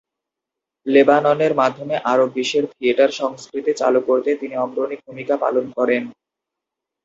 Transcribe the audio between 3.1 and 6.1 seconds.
সংস্কৃতি চালু করতে তিনি অগ্রণী ভূমিকা পালন করেন।